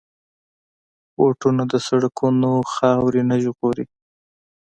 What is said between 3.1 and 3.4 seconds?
نه